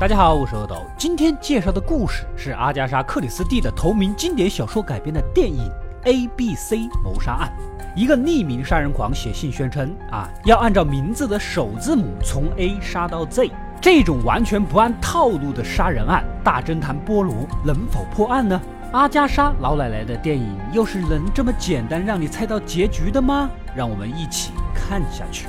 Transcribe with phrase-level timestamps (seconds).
[0.00, 0.86] 大家好，我是阿斗。
[0.96, 5.58] 今天介绍的故事是阿加莎·克里斯蒂的同名经典小说改编的电影
[6.04, 7.52] 《A B C 谋杀案》。
[7.96, 13.50] 一个匿名杀人狂写信宣称啊，要按照名字的首字母从 A 杀到 Z。
[13.80, 17.34] 这种完全不按套路的杀人案，大侦探波罗
[17.64, 18.60] 能否破案呢？
[18.92, 23.50] 阿加莎老奶奶的电影又是能这么简单让你猜到结局的吗？
[23.74, 25.48] 让我们一起看下去。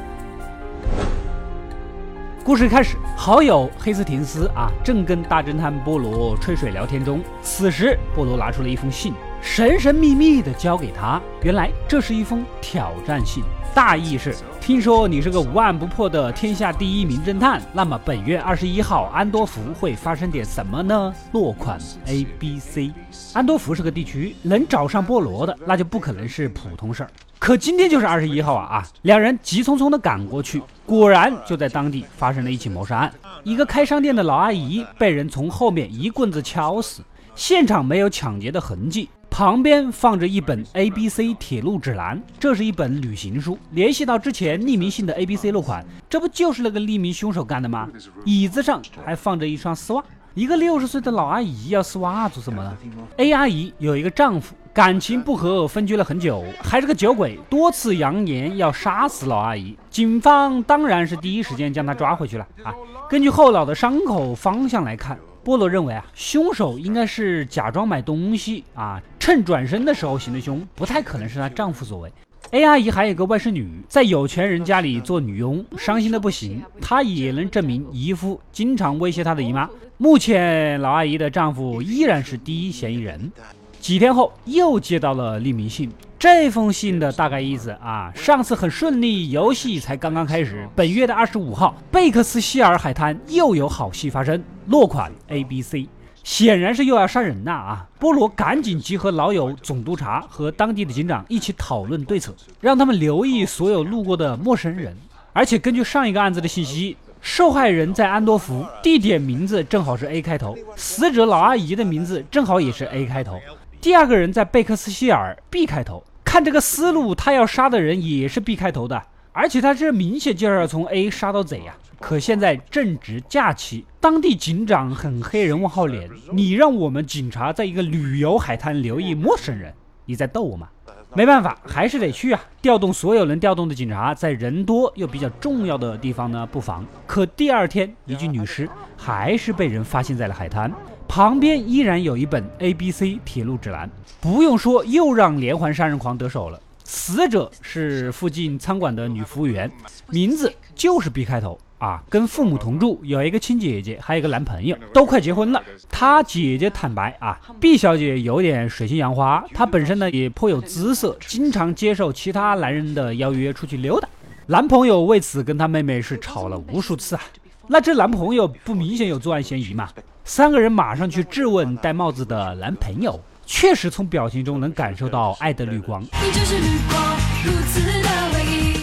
[2.49, 7.21] 故事开始，好友黑斯廷斯啊，正跟大侦探波罗吹水聊天中。
[7.43, 11.21] 此时，波罗拿出了一封信，神神秘秘的交给他。
[11.43, 13.43] 原来这是一封挑战信，
[13.75, 14.33] 大意是：
[14.69, 21.11] 听说你是个无案不破的天下第一名侦探，那么本月二十一号，安多福会发生点什么呢？
[21.31, 22.91] 落款 A B C。
[23.33, 27.09] 安多福是个地区，能找上波罗的，那就不可能是普通事儿。
[27.39, 28.87] 可今天就是二十一号啊啊！
[29.01, 33.11] 两人急匆匆地赶过去，果然就在当地发生了一起谋杀案。
[33.43, 37.01] 一个开商店的老阿姨被人从后面一棍子敲死，
[37.33, 43.57] 现场没有抢劫的痕迹，旁边放着一本 A B C 铁路指南，这是一本旅行书。
[43.71, 47.87] 联系到之前匿名信的 A B C 落款，这不就是那个匿名凶手干的吗？
[48.25, 50.03] 椅子上还放着一双丝袜。
[50.33, 52.77] 一个六十岁的老阿姨要丝袜做什么呢
[53.17, 54.55] ？A 阿姨有一个丈夫。
[54.71, 59.75] 感情不和，分居了很久，还是个酒鬼，多次扬言要杀死老阿姨。
[59.89, 62.73] 警方当然是第一时间将他抓回去了啊。
[63.09, 65.17] 根据后脑的伤口方向来看，
[65.49, 72.13] 波罗认为啊，凶手应该是假装买东西啊，趁转身的时候行的凶，不太可能是她丈夫所为。
[72.51, 76.61] A 阿姨还有个外甥女，在有钱人家里做女佣，伤心的不行。
[76.79, 79.67] 她也能证明姨夫经常威胁她的姨妈。
[79.97, 83.31] 目前老阿姨的丈夫依然是第一嫌疑人。
[83.79, 85.89] 几天后，又接到了匿名信。
[86.19, 90.67] 这封信的大概意思啊，上次很顺利，游戏才刚刚开始。
[90.75, 94.43] 本月的二十五号，贝克斯希尔海滩又有好戏发生。
[94.67, 95.87] 落款 A B C，
[96.23, 97.87] 显然是又要杀人呐啊！
[97.97, 104.95] 波罗赶紧集合老友、总督察和当地的警长一起讨论对策，让他们留意所有路过的陌生人。
[105.31, 113.39] 而且根据上一个案子的信息，受害人在安多福，地点名字正好是 A 开头，死者老阿姨的名字正好也是 A 开头。
[113.81, 116.03] 第二个人在贝克斯希尔，B 开头。
[116.25, 119.01] 看这个思路，他要杀的人也是 B 开头的，
[119.31, 121.73] 而且他这明显就是要从 A 杀到 Z 呀。
[121.97, 126.09] 可现在正值假期，当地警长很黑人问号脸。
[126.33, 129.73] 你让我们警察在一个旅游海滩留意陌生人，
[130.05, 130.67] 你在逗我吗？
[131.15, 132.41] 没办法，还是得去啊！
[132.61, 136.85] 调动所有能调动的警察，在人多又比较重要的地方呢布防。
[137.07, 140.69] 可第二天，一具女尸还是被人发现在了海滩。
[141.09, 143.89] 旁边依然有一本 A B C 铁路指南，
[144.21, 146.61] 不用说，又让连环杀人狂得手了。
[146.83, 149.69] 死者是附近餐馆的女服务员，
[150.09, 155.59] 名字就是 B 开头啊，跟父母同住，有一个亲姐姐，还有一个男朋友，都快结婚了。
[155.89, 164.07] 她姐姐坦白啊，B 小姐有点水性杨花，她本身呢也颇有姿色，经常接受其他男人的邀约出去溜达。
[164.45, 167.21] 男朋友为此跟她妹妹是吵了无数次啊。
[167.67, 169.89] 那这男朋友不明显有作案嫌疑吗？
[170.29, 176.05] 三个人马上去质问戴帽子的男朋友，确实从表情中能感受到爱的绿光。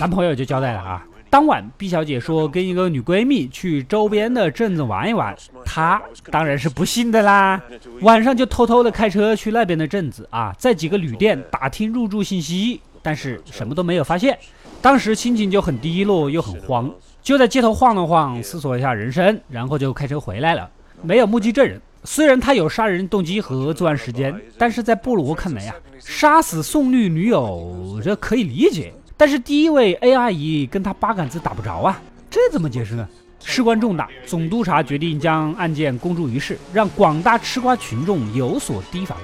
[0.01, 5.33] 男朋友就交代了啊，当晚毕小姐说跟一个女闺蜜去周边的镇子玩一玩，
[5.65, 6.03] 她
[6.33, 7.63] 当然是不信的啦。
[8.01, 14.37] 晚上就偷偷的开车去那边的镇子啊，在几个旅店打听入住信息，但是什么都没有发现。
[14.83, 16.93] 当时心情就很低落又很慌，
[17.23, 20.69] 就在街头晃了晃，思索一下人生，然后就开车回来了。
[21.03, 33.09] 没有目击证人，虽然他有杀人动机和作案时间，但是在布罗看来呀，杀死宋律女友这可以理解，但是第一位 A 阿姨跟他八竿子打不着啊，这怎么解释呢？
[33.45, 39.17] 事关重大，总督察决定将案件公诸于世，让广大吃瓜群众有所提防。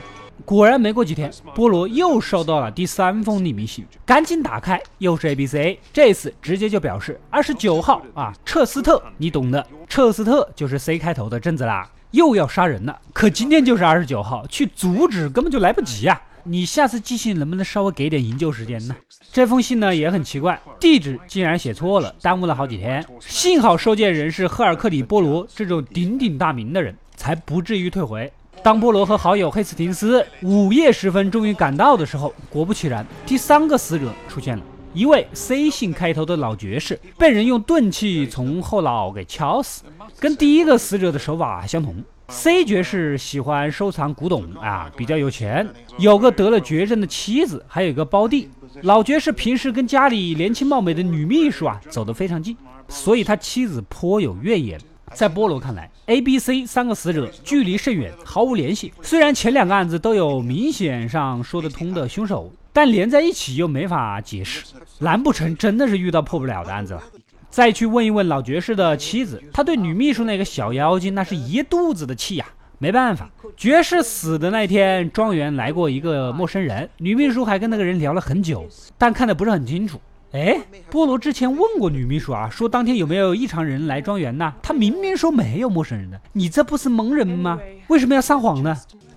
[0.45, 12.99] 果然，没过几天，波罗又收到了第三封匿名信，赶紧打开，又是 A B C，这次直接就表示二十九号啊，彻斯特，你懂的，彻斯特就是 C 开头的镇子啦，又要杀人了。
[13.13, 16.21] 可今天就是二十九号，去阻止根本就来不及呀！
[16.45, 18.97] 你下次寄信能不能稍微给点营救时间呢？
[19.33, 23.05] 这封信呢也很奇怪，地址竟然写错了，耽误了好几天。
[23.21, 28.33] 幸好收件人是赫尔克里·波罗这种鼎鼎大名的人，才不至于退回。
[28.63, 34.63] 当波罗和好友黑斯廷斯午夜时分终于赶到的时候，果不其然，第三个死者出现了。
[34.95, 39.83] 一位 C 姓开头的老爵士被人用钝器从后脑给敲死，
[40.21, 42.05] 跟第一个死者的手法相同。
[42.29, 45.69] C 爵士喜欢收藏古董啊，比较有钱，
[45.99, 48.49] 有个得了绝症的妻子，还有一个胞弟。
[48.83, 52.57] 老爵士平时跟家里年轻貌美的女秘书啊走得非常近，
[52.87, 54.79] 所以他妻子颇有怨言。
[55.15, 58.93] 在波罗看来，A、B、C 三个死者距离甚远，毫无联系。
[59.03, 64.65] 虽然前两个案子都有明显上说得通的凶手，但连在一起又没法解释。
[64.99, 67.03] 难不成真的是遇到破不了的案子了？
[67.51, 72.47] 再去问一问老爵士的妻子，他对女秘书那个小妖精那是一肚子的气呀。
[72.79, 78.67] 没办法，爵士死的那天，庄园来过一个陌生人，女秘书还跟那个人聊了很久，
[78.99, 80.01] 但看的不是很清楚。
[80.33, 80.59] 哎，
[80.91, 84.55] 菠萝之前问过女秘书啊，说当天有没有异常人来庄园呢？
[84.63, 87.61] 她明明说没有陌生人的，你这不是蒙人吗？
[87.89, 88.75] 为什么要撒谎呢？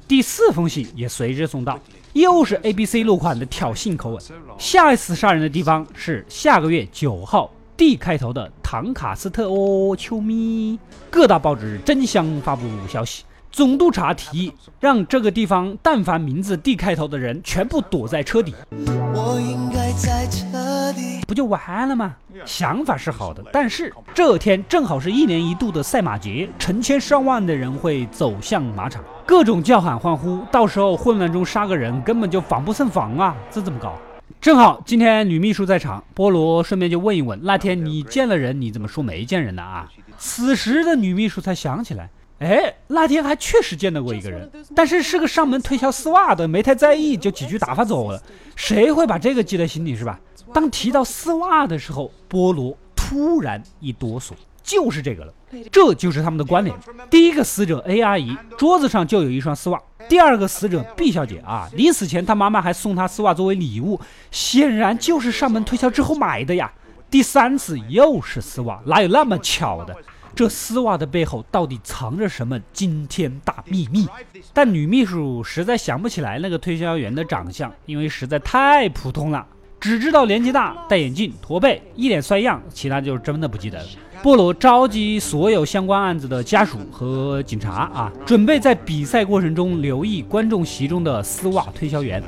[0.09, 1.79] 第四封信也随之送到，
[2.11, 4.21] 又是 A B C 落款的挑衅口吻。
[4.57, 10.77] 下一次杀人的地方是下个月九号，D 开头的唐卡斯特哦，球迷。
[11.09, 13.23] 各大报纸争相发布消息。
[13.55, 18.53] 总督察提议让这个地方但凡名字 D 开头的人全部躲在车底。
[18.69, 22.17] 我应该在车底，不就完了吗？
[22.43, 33.33] 想法是好的，但是这天正好是一年一度的赛马节，成千上万的人会走向马场，各种叫喊欢呼，到时候混乱中杀个人根本就防不胜防啊！
[33.49, 33.97] 这怎么搞？
[34.41, 39.63] 正好今天女秘书在场，波罗顺便就问一问，那天你见了人，你怎么说没见人呢？
[39.63, 39.89] 啊？
[40.17, 42.09] 此时的女秘书才想起来。
[42.39, 48.21] 哎，那天还确实见到过一个人，但是是个上门推销丝袜的，没太在意，就几句打发走了。
[48.55, 50.19] 谁会把这个记在心里是吧？
[50.53, 55.33] 当提到丝袜的时候，波罗突然一哆嗦，就是这个了，
[55.71, 56.75] 这就是他们的关联。
[57.09, 63.99] 第一个死者 A 阿姨桌子上就有一双丝袜，第二个死者 B 小姐啊，临死前她妈妈还送她丝袜作为礼物，
[64.29, 66.71] 显然就是上门推销之后买的呀。
[67.09, 69.95] 第三次又是丝袜，哪有那么巧的？
[70.35, 74.05] 这丝袜的背后到底藏着什么惊天大秘密？
[74.53, 79.47] 但女秘书实在想不起来那个推销员的长相，因为实在太普通了，
[79.79, 83.85] 只知道年纪大、戴眼镜、驼背、一脸衰样，其他就真的不记得了。
[84.21, 92.21] 波罗召集所有相关案子的家属和警察啊，准备在比赛过程中留意观众席中的丝袜推销员。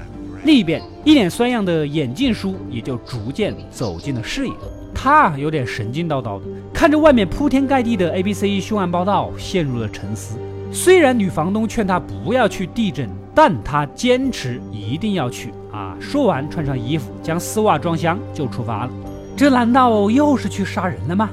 [0.46, 4.54] 另一边，一脸衰样的眼镜叔也就逐渐走进了视野。
[5.00, 10.40] 他有点神经叨叨的，看着外面铺天盖地的 A、B、C 凶案报道，陷入了沉思。
[10.72, 15.96] 虽然女房东劝他不要去地震，但他坚持一定要去啊！
[16.02, 18.92] 说完，穿上衣服，将丝袜装箱，就出发了。
[19.36, 21.30] 这难道又是去杀人了吗？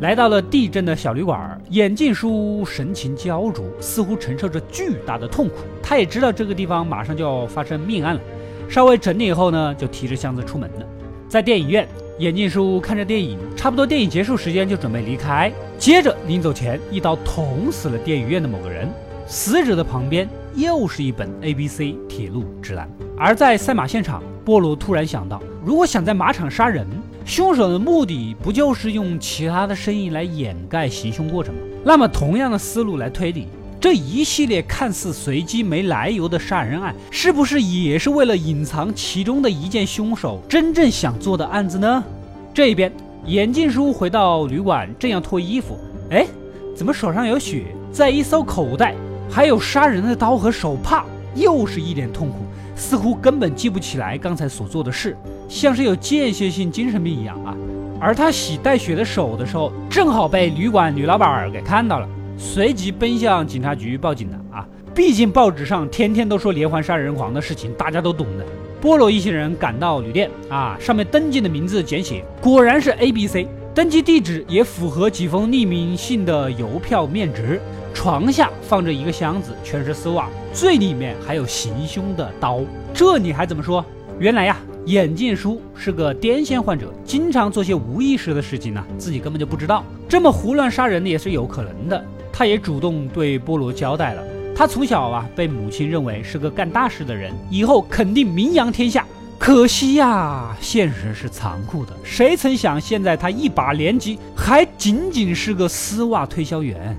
[0.00, 5.56] 来到了地震的小旅馆，眼镜叔神情焦灼，似乎承受着巨大的痛苦。
[5.82, 8.20] 他也知道这个地方马上就要发生命案了，
[8.68, 10.86] 稍微整理以后呢，就提着箱子出门了。
[11.30, 11.86] 在电影院。
[12.18, 15.50] 眼镜叔看着电影，差不多电影结束时间就准备离开。
[15.78, 18.86] 接着临走前，一刀捅死了电影院的某个人。
[19.26, 22.86] 死者的旁边又是一本 A B C 铁路指南。
[23.16, 26.84] 而在赛马现场，波罗突然想到，如果想在马场杀人，
[27.24, 31.60] 凶手的目的不就是用其他的生意来掩盖行凶过程吗？
[31.84, 33.46] 那么同样的思路来推理，
[33.80, 42.04] 这一系列看似随机没来由的杀人案，是不是也是为了隐藏其中的一件凶手真正想做的案子呢？
[42.52, 42.92] 这一边，
[43.24, 45.78] 眼镜叔回到旅馆，正要脱衣服，
[46.10, 46.26] 哎，
[46.76, 47.74] 怎么手上有血？
[47.90, 48.94] 在一搜口袋，
[49.30, 52.40] 还有杀人的刀和手帕，又是一脸痛苦，
[52.76, 55.16] 似乎根本记不起来刚才所做的事，
[55.48, 57.56] 像是有间歇性精神病一样啊！
[57.98, 62.06] 而他洗带血的手的时候，正好被旅馆女老板给看到了，
[62.40, 64.66] 随即奔向警察局报警了啊！
[64.94, 68.46] 毕竟报纸上天天都说连环杀人狂的事情，大家都懂的。
[68.80, 77.60] 波罗一行人赶到旅店啊，上面登记的名字简写，果然是 A B C，登记地址也符合几封匿名信的邮票面值。
[77.92, 82.60] 床下放着一个箱子，全是丝袜，最里面还有行凶的刀。
[82.94, 83.84] 这你还怎么说？
[84.18, 84.56] 原来呀，
[84.86, 89.84] 眼镜叔是个癫痫患者，经常做些无意识的事情呢，自己根本就不知道。
[90.08, 92.02] 这么胡乱杀人的也是有可能的。
[92.40, 94.22] 他也主动对波罗交代了。
[94.56, 99.04] 他从小啊被母亲认为是个干大事的人，以后肯定名扬天下。
[99.38, 101.92] 可惜呀，现实是残酷的。
[102.02, 106.96] 谁曾想，现在他一把年纪，还仅仅是个丝袜推销员。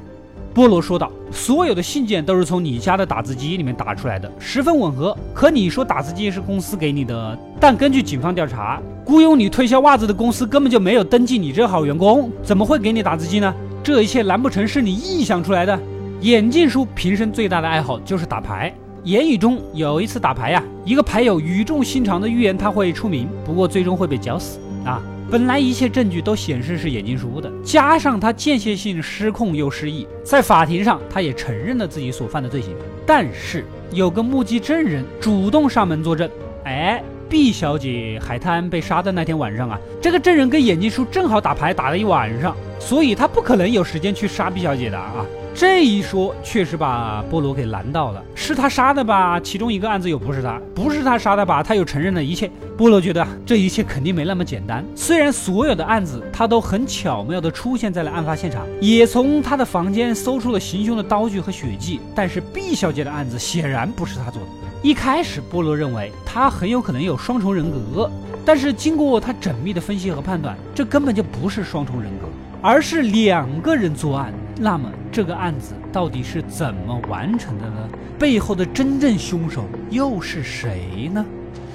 [0.53, 5.17] 波罗说道：“所有的信件都是从你家的打字机里面打出来的，十分吻合。
[5.33, 13.51] 可你说打字机是公司给你的，但根据警方调查，雇佣你推销袜子的公司根本就没有登记你这好员工，怎么会给你打字机呢？
[13.83, 15.79] 这一切难不成是你臆想出来的？”
[16.21, 18.71] 眼镜叔平生最大的爱好就是打牌。
[19.03, 25.01] 言语中有一次打牌呀，一个牌友语重心长的预言他会出名，不过最终会被绞死啊。
[25.31, 32.75] 本来一切证据都显示是眼镜叔的，加上他间歇性失控又失忆，在法庭上他也承认了自己所犯的罪行。
[33.07, 36.29] 但是有个目击证人主动上门作证，
[36.65, 45.25] 哎，毕小姐海滩被杀的那天晚上啊，这个证人跟眼镜叔正好打牌打了一晚上，所以他不可能有时间去杀毕小姐的啊。
[45.55, 49.39] 这一说确实把波罗给难到了，是他杀的吧？
[49.39, 51.63] 其中一个案子又不是他，不是他杀的吧？
[51.63, 52.51] 他又承认了一切。
[52.77, 54.83] 波罗觉得这一切肯定没那么简单。
[54.93, 64.47] 虽然所有的案子他都很巧妙地出现在了案发现场，也从他的房间搜出了行凶的刀具和血迹，但是毕小姐的案子显然不是他做的。
[64.83, 68.09] 一开始，波罗认为他很有可能有双重人格，
[68.43, 72.27] 但是经过他缜密的分析和判断，这根本就不是双重人格，
[72.63, 74.33] 而是两个人作案。
[74.57, 77.87] 那么这个案子到底是怎么完成的呢？
[78.17, 81.23] 背后的真正凶手又是谁呢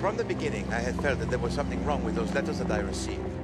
[0.02, 2.72] ？From the beginning, I had felt that there was something wrong with those letters that
[2.72, 3.35] I received.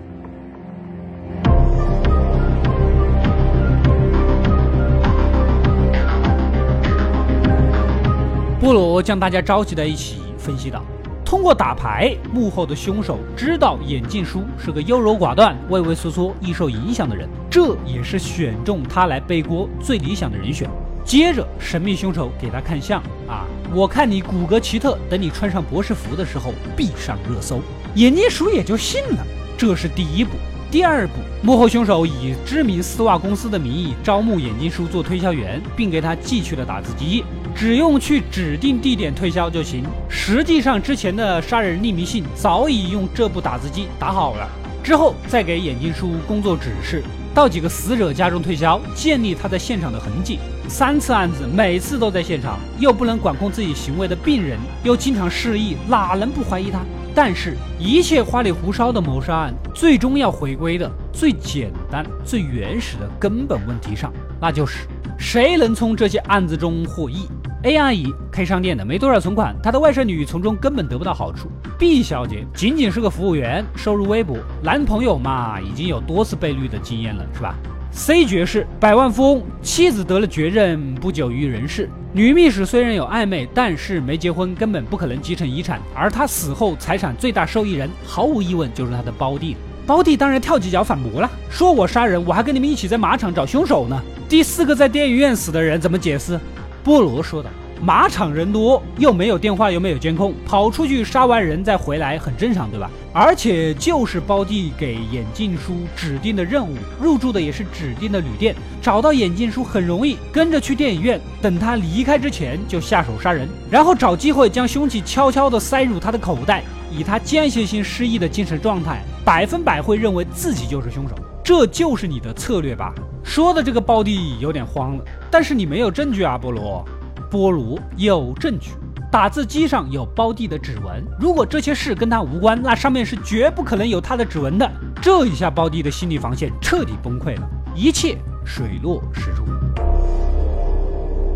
[8.62, 10.85] 波罗将大家召集在一起，分析道。
[11.25, 20.71] 通过打牌，幕后的凶手知道眼镜叔是个优柔寡断、畏畏缩缩、易受影响的人，这也是选中他来背锅最理想的人选。
[21.04, 27.61] 接着，神秘凶手给他看相啊，我看你骨骼奇特，等你穿上博士服的时候必上热搜。
[27.97, 29.26] 眼镜叔也就信了。
[29.59, 30.37] 这是第一步。
[30.71, 37.25] 第二步，幕后凶手以知名丝袜公司的名义招募眼镜叔做推销员，并给他寄去了打字机。
[37.55, 39.85] 只用去指定地点推销就行。
[40.09, 44.49] 实际上，之前的杀人匿名信早已用这部打字机打好了，
[44.83, 47.03] 之后再给眼镜叔工作指示，
[47.35, 50.39] 到几个死者家中推销，建立他在现场的痕迹。
[50.69, 56.81] 三次案子，每次都在现场，又不能管控自己行为的病人，又经常失忆，哪能不怀疑他？
[57.15, 64.87] 但是，一切花里胡哨的谋杀案，最终要回归的最简单、最原始的根本问题上，那就是
[65.19, 67.29] 谁能从这些案子中获益
[67.62, 71.50] ？A 阿姨开商店的，没多少存款，她的外甥女从中根本得不到好处。
[71.78, 77.54] B 小姐仅仅是个服务员，收入微薄，男朋友嘛已经有多次被绿的经验了，是吧
[77.92, 81.88] ？C 爵士百万富翁，妻子得了绝症，不久于人世。
[82.12, 85.81] 女秘书虽然有暧昧，但是没结婚，根本不可能继承遗产。
[85.95, 89.57] 而她死后，财产最大受益人毫无疑问就是她的胞弟。
[89.87, 94.00] 胞弟当然跳几脚反驳了，说我杀人，我还跟你们一起在马场找凶手呢。
[94.28, 96.38] 第四个在电影院死的人怎么解释？
[96.85, 97.49] 波罗说道
[97.81, 102.91] ：“马场人多，又没有电话，又没有监控，跑出去杀完人再回来很正常，对吧？
[103.12, 116.62] 而且就是包弟给眼镜叔指定的任务，入住的也是指定的旅店，找到眼镜叔很容易，跟着去电影院，等他离开之前就下手杀人，然后找机会将凶器悄悄地塞入他的口袋。
[116.95, 121.15] 以他间歇性失忆的精神状态，百分百会认为自己就是凶手。
[121.45, 122.95] 这就是你的策略吧？”
[123.25, 125.05] 说的这个胞弟有点慌了。
[125.31, 126.85] 但是你没有证据啊，波罗。
[127.31, 128.73] 波罗有证据，
[129.11, 131.03] 打字机上有胞弟的指纹。
[131.19, 134.71] 如果这些事跟他无关，那上面是绝不可能有他的指纹的。
[135.01, 139.45] 这一下，胞弟的心理防线彻底崩溃了，一切水落石出。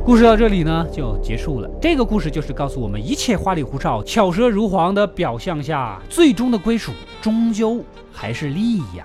[0.05, 1.71] 故事到这里呢就结束了。
[1.81, 7.83] 这个故事就是告诉我们，一切花里胡哨、巧舌如簧的表象下，最终的归属终究
[8.13, 9.05] 还是利益呀。